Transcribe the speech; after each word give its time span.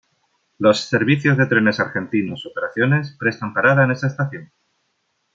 Los 0.57 0.85
servicios 0.85 1.37
de 1.37 1.45
Trenes 1.45 1.79
Argentinos 1.79 2.47
Operaciones 2.47 3.15
prestan 3.19 3.53
parada 3.53 3.83
en 3.83 3.91
esta 3.91 4.07
estación. 4.07 4.51